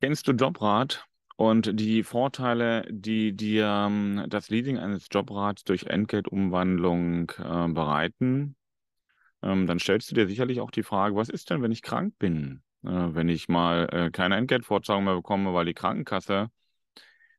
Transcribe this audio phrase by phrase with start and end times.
[0.00, 7.30] Kennst du Jobrat und die Vorteile, die dir ähm, das Leasing eines Jobrats durch Entgeltumwandlung
[7.38, 8.56] äh, bereiten?
[9.42, 12.14] Ähm, dann stellst du dir sicherlich auch die Frage, was ist denn, wenn ich krank
[12.18, 12.62] bin?
[12.84, 16.50] Äh, wenn ich mal äh, keine Entgeltfortzahlung mehr bekomme, weil die Krankenkasse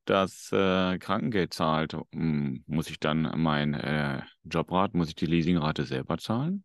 [0.05, 6.18] das äh, Krankengeld zahlt, muss ich dann mein äh, Jobrat, muss ich die Leasingrate selber
[6.18, 6.64] zahlen?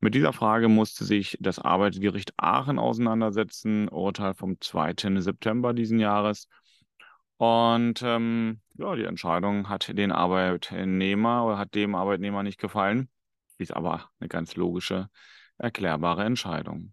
[0.00, 5.20] Mit dieser Frage musste sich das Arbeitsgericht Aachen auseinandersetzen, Urteil vom 2.
[5.20, 6.48] September diesen Jahres.
[7.38, 13.08] Und ähm, ja, die Entscheidung hat den Arbeitnehmer oder hat dem Arbeitnehmer nicht gefallen.
[13.56, 15.08] Ist aber eine ganz logische,
[15.56, 16.92] erklärbare Entscheidung.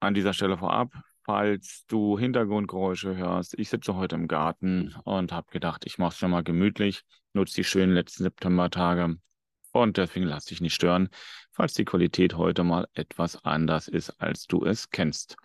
[0.00, 0.92] An dieser Stelle vorab,
[1.24, 6.18] falls du Hintergrundgeräusche hörst, ich sitze heute im Garten und habe gedacht, ich mache es
[6.18, 9.16] schon mal gemütlich, nutze die schönen letzten Septembertage
[9.72, 11.08] und deswegen lass dich nicht stören,
[11.50, 15.36] falls die Qualität heute mal etwas anders ist, als du es kennst.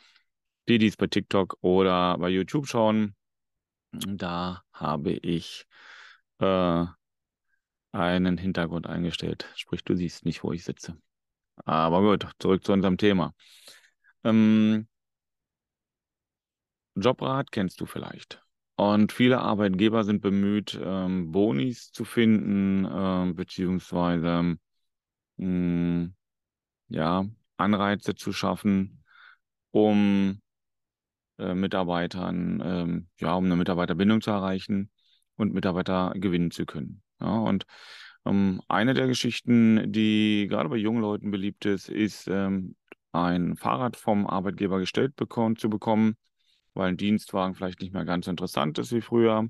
[0.67, 3.15] Die, die es bei TikTok oder bei YouTube schauen,
[3.91, 5.65] da habe ich
[6.39, 6.85] äh,
[7.93, 9.47] einen Hintergrund eingestellt.
[9.55, 10.97] Sprich, du siehst nicht, wo ich sitze.
[11.65, 13.33] Aber gut, zurück zu unserem Thema.
[14.23, 14.87] Ähm,
[16.99, 18.41] Jobrat kennst du vielleicht.
[18.75, 24.57] Und viele Arbeitgeber sind bemüht, ähm, Bonis zu finden, äh, beziehungsweise
[25.37, 26.15] mh, hm,
[26.89, 27.25] ja,
[27.57, 29.03] Anreize zu schaffen,
[29.71, 30.41] um
[31.39, 34.91] äh, Mitarbeitern, ähm, ja, um eine Mitarbeiterbindung zu erreichen
[35.37, 37.01] und Mitarbeiter gewinnen zu können.
[37.19, 37.65] Ja, und
[38.25, 42.75] ähm, eine der Geschichten, die gerade bei jungen Leuten beliebt ist, ist ähm,
[43.11, 46.15] ein Fahrrad vom Arbeitgeber gestellt bekommen, zu bekommen,
[46.77, 49.49] weil ein Dienstwagen vielleicht nicht mehr ganz interessant ist wie früher.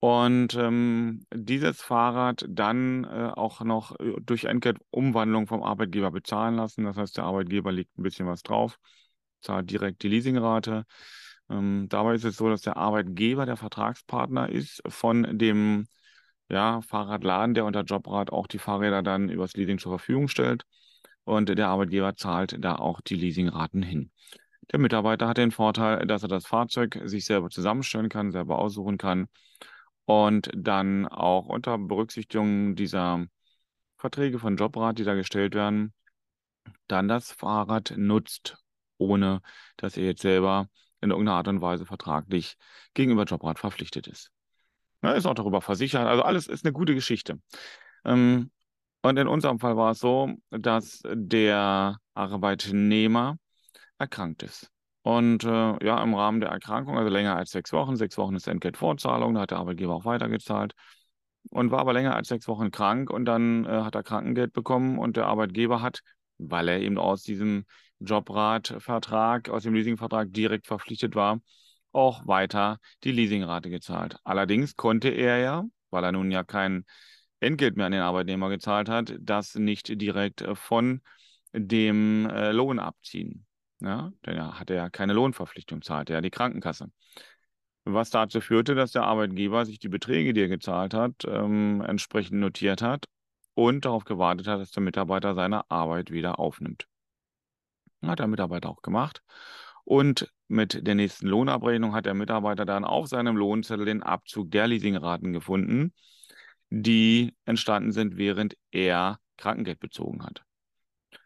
[0.00, 6.84] Und ähm, dieses Fahrrad dann äh, auch noch äh, durch Entgeltumwandlung vom Arbeitgeber bezahlen lassen.
[6.84, 8.78] Das heißt, der Arbeitgeber legt ein bisschen was drauf,
[9.40, 10.86] zahlt direkt die Leasingrate.
[11.50, 15.86] Ähm, dabei ist es so, dass der Arbeitgeber der Vertragspartner ist von dem
[16.48, 20.64] ja, Fahrradladen, der unter Jobrat auch die Fahrräder dann übers Leasing zur Verfügung stellt.
[21.24, 24.10] Und der Arbeitgeber zahlt da auch die Leasingraten hin.
[24.70, 28.96] Der Mitarbeiter hat den Vorteil, dass er das Fahrzeug sich selber zusammenstellen kann, selber aussuchen
[28.96, 29.28] kann
[30.04, 33.24] und dann auch unter Berücksichtigung dieser
[33.96, 35.92] Verträge von Jobrat, die da gestellt werden,
[36.86, 38.56] dann das Fahrrad nutzt,
[38.98, 39.42] ohne
[39.76, 40.68] dass er jetzt selber
[41.00, 42.56] in irgendeiner Art und Weise vertraglich
[42.94, 44.30] gegenüber Jobrat verpflichtet ist.
[45.00, 46.06] Er ist auch darüber versichert.
[46.06, 47.40] Also alles ist eine gute Geschichte.
[48.04, 48.50] Ähm,
[49.02, 53.36] und in unserem Fall war es so, dass der Arbeitnehmer
[54.02, 54.70] erkrankt ist.
[55.02, 55.48] Und äh,
[55.84, 59.40] ja, im Rahmen der Erkrankung, also länger als sechs Wochen, sechs Wochen ist Entgeltvorzahlung, da
[59.42, 60.74] hat der Arbeitgeber auch weitergezahlt
[61.50, 64.98] und war aber länger als sechs Wochen krank und dann äh, hat er Krankengeld bekommen
[64.98, 66.02] und der Arbeitgeber hat,
[66.38, 67.64] weil er eben aus diesem
[67.98, 71.40] Jobratvertrag, aus dem Leasingvertrag direkt verpflichtet war,
[71.92, 74.16] auch weiter die Leasingrate gezahlt.
[74.24, 76.84] Allerdings konnte er ja, weil er nun ja kein
[77.40, 81.00] Entgelt mehr an den Arbeitnehmer gezahlt hat, das nicht direkt von
[81.52, 83.46] dem äh, Lohn abziehen.
[83.82, 86.90] Ja, denn er hatte ja keine Lohnverpflichtung, zahlte ja die Krankenkasse.
[87.84, 92.38] Was dazu führte, dass der Arbeitgeber sich die Beträge, die er gezahlt hat, ähm, entsprechend
[92.38, 93.06] notiert hat
[93.54, 96.86] und darauf gewartet hat, dass der Mitarbeiter seine Arbeit wieder aufnimmt.
[98.02, 99.22] Hat der Mitarbeiter auch gemacht.
[99.84, 104.68] Und mit der nächsten Lohnabrechnung hat der Mitarbeiter dann auf seinem Lohnzettel den Abzug der
[104.68, 105.92] Leasingraten gefunden,
[106.70, 110.44] die entstanden sind, während er Krankengeld bezogen hat.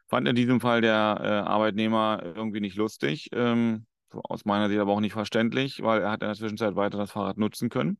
[0.09, 4.93] Fand in diesem Fall der äh, Arbeitnehmer irgendwie nicht lustig, ähm, aus meiner Sicht aber
[4.93, 7.99] auch nicht verständlich, weil er hat in der Zwischenzeit weiter das Fahrrad nutzen können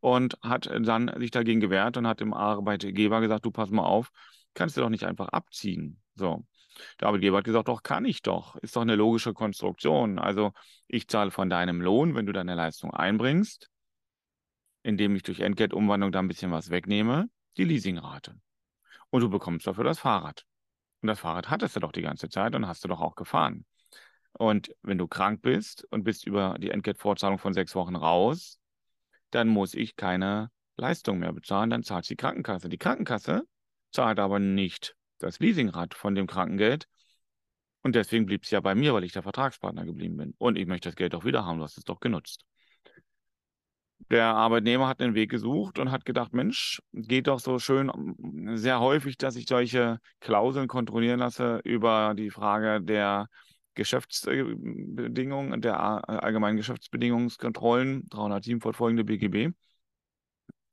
[0.00, 4.10] und hat dann sich dagegen gewehrt und hat dem Arbeitgeber gesagt, du pass mal auf,
[4.54, 6.00] kannst du doch nicht einfach abziehen.
[6.14, 6.46] So.
[6.98, 8.56] Der Arbeitgeber hat gesagt, doch, kann ich doch.
[8.56, 10.18] Ist doch eine logische Konstruktion.
[10.18, 10.52] Also
[10.86, 13.68] ich zahle von deinem Lohn, wenn du deine Leistung einbringst,
[14.82, 18.36] indem ich durch Entgeltumwandlung da ein bisschen was wegnehme, die Leasingrate.
[19.10, 20.46] Und du bekommst dafür das Fahrrad.
[21.02, 23.64] Und das Fahrrad hattest du doch die ganze Zeit und hast du doch auch gefahren.
[24.32, 28.58] Und wenn du krank bist und bist über die Entgeltvorzahlung von sechs Wochen raus,
[29.30, 32.68] dann muss ich keine Leistung mehr bezahlen, dann zahlt die Krankenkasse.
[32.68, 33.42] Die Krankenkasse
[33.92, 36.86] zahlt aber nicht das Leasingrad von dem Krankengeld.
[37.82, 40.34] Und deswegen blieb es ja bei mir, weil ich der Vertragspartner geblieben bin.
[40.38, 42.44] Und ich möchte das Geld doch wieder haben, du hast es doch genutzt.
[44.10, 47.90] Der Arbeitnehmer hat einen Weg gesucht und hat gedacht, Mensch, geht doch so schön
[48.56, 53.28] sehr häufig, dass ich solche Klauseln kontrollieren lasse über die Frage der
[53.74, 59.54] Geschäftsbedingungen, der allgemeinen Geschäftsbedingungskontrollen, 307 fortfolgende BGB.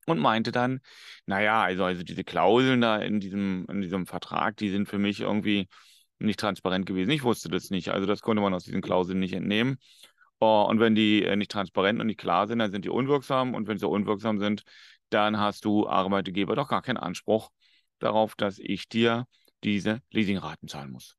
[0.07, 0.79] und meinte dann,
[1.25, 5.19] naja, also, also diese Klauseln da in diesem, in diesem Vertrag, die sind für mich
[5.19, 5.67] irgendwie
[6.19, 7.11] nicht transparent gewesen.
[7.11, 7.89] Ich wusste das nicht.
[7.89, 9.77] Also das konnte man aus diesen Klauseln nicht entnehmen.
[10.39, 13.55] Oh, und wenn die äh, nicht transparent und nicht klar sind, dann sind die unwirksam.
[13.55, 14.63] Und wenn sie unwirksam sind,
[15.09, 17.49] dann hast du Arbeitgeber doch gar keinen Anspruch
[17.99, 19.25] darauf, dass ich dir
[19.63, 21.15] diese Leasingraten zahlen muss.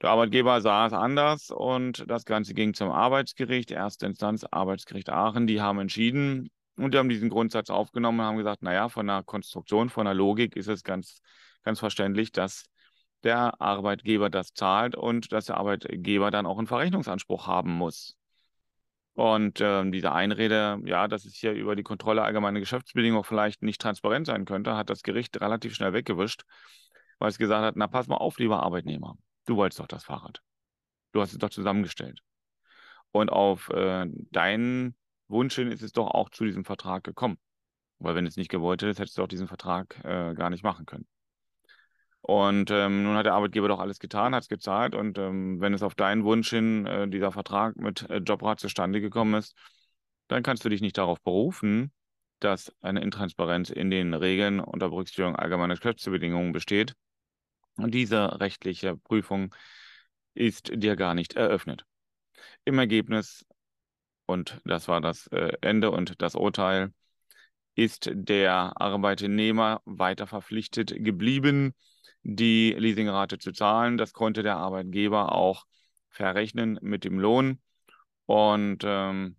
[0.00, 5.46] Der Arbeitgeber sah es anders und das Ganze ging zum Arbeitsgericht, erste Instanz Arbeitsgericht Aachen.
[5.46, 9.22] Die haben entschieden und die haben diesen Grundsatz aufgenommen und haben gesagt, naja, von der
[9.22, 11.20] Konstruktion, von der Logik ist es ganz,
[11.62, 12.66] ganz verständlich, dass
[13.24, 18.16] der Arbeitgeber das zahlt und dass der Arbeitgeber dann auch einen Verrechnungsanspruch haben muss.
[19.14, 23.80] Und äh, diese Einrede, ja, dass es hier über die Kontrolle allgemeiner Geschäftsbedingungen vielleicht nicht
[23.80, 26.42] transparent sein könnte, hat das Gericht relativ schnell weggewischt,
[27.18, 29.16] weil es gesagt hat, na pass mal auf, lieber Arbeitnehmer,
[29.46, 30.40] du wolltest doch das Fahrrad.
[31.12, 32.20] Du hast es doch zusammengestellt.
[33.12, 34.96] Und auf äh, deinen
[35.28, 37.38] Wunsch hin ist es doch auch zu diesem Vertrag gekommen.
[38.00, 40.86] Weil wenn es nicht gewollt hättest, hättest du auch diesen Vertrag äh, gar nicht machen
[40.86, 41.06] können.
[42.26, 44.94] Und ähm, nun hat der Arbeitgeber doch alles getan, hat es gezahlt.
[44.94, 49.02] Und ähm, wenn es auf deinen Wunsch hin äh, dieser Vertrag mit äh, Jobrat zustande
[49.02, 49.54] gekommen ist,
[50.28, 51.92] dann kannst du dich nicht darauf berufen,
[52.40, 56.94] dass eine Intransparenz in den Regeln unter Berücksichtigung allgemeiner Geschäftsbedingungen besteht.
[57.76, 59.54] Und diese rechtliche Prüfung
[60.32, 61.84] ist dir gar nicht eröffnet.
[62.64, 63.44] Im Ergebnis,
[64.24, 66.90] und das war das äh, Ende und das Urteil,
[67.74, 71.74] ist der Arbeitnehmer weiter verpflichtet geblieben,
[72.24, 73.98] die Leasingrate zu zahlen.
[73.98, 75.64] Das konnte der Arbeitgeber auch
[76.08, 77.60] verrechnen mit dem Lohn.
[78.26, 79.36] Und ähm,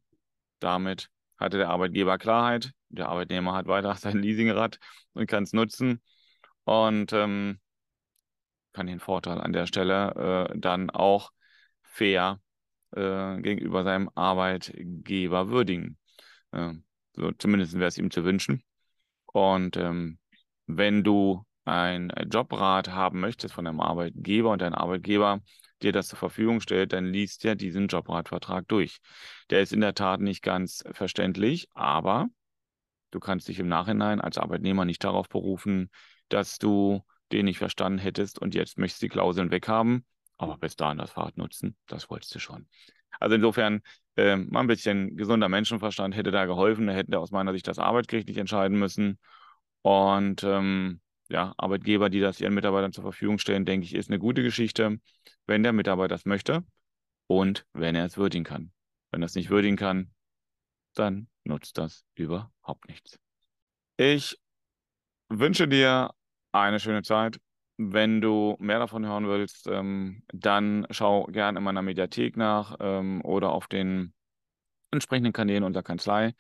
[0.60, 2.72] damit hatte der Arbeitgeber Klarheit.
[2.90, 4.80] Der Arbeitnehmer hat weiter sein Leasingrad
[5.14, 6.02] und kann es nutzen.
[6.64, 7.60] Und ähm,
[8.74, 11.32] kann den Vorteil an der Stelle äh, dann auch
[11.82, 12.40] fair
[12.92, 15.98] äh, gegenüber seinem Arbeitgeber würdigen.
[16.52, 16.74] Äh,
[17.14, 18.64] so, zumindest wäre es ihm zu wünschen.
[19.26, 20.20] Und ähm,
[20.68, 25.42] wenn du ein Jobrat haben möchtest von deinem Arbeitgeber und dein Arbeitgeber
[25.82, 29.00] dir das zur Verfügung stellt, dann liest ja diesen Jobratvertrag durch.
[29.50, 32.28] Der ist in der Tat nicht ganz verständlich, aber
[33.12, 35.90] du kannst dich im Nachhinein als Arbeitnehmer nicht darauf berufen,
[36.30, 40.06] dass du den nicht verstanden hättest und jetzt möchtest die Klauseln weghaben,
[40.38, 42.68] aber bis dahin das Fahrrad nutzen, das wolltest du schon.
[43.20, 43.82] Also insofern,
[44.18, 47.80] äh, mal ein bisschen gesunder Menschenverstand hätte da geholfen, da hätte aus meiner Sicht das
[47.80, 49.20] Arbeitsgericht nicht entscheiden müssen.
[49.82, 54.20] Und ähm, ja, Arbeitgeber, die das ihren Mitarbeitern zur Verfügung stellen, denke ich, ist eine
[54.20, 55.00] gute Geschichte,
[55.48, 56.64] wenn der Mitarbeiter das möchte
[57.28, 58.72] und wenn er es würdigen kann.
[59.12, 60.12] Wenn er es nicht würdigen kann,
[60.94, 63.20] dann nutzt das überhaupt nichts.
[63.98, 64.38] Ich
[65.30, 66.12] wünsche dir
[66.52, 67.40] eine schöne Zeit.
[67.78, 73.22] Wenn du mehr davon hören willst, ähm, dann schau gerne in meiner Mediathek nach ähm,
[73.26, 74.14] oder auf den
[74.96, 76.34] entsprechenden Kanälen unserer Kanzlei.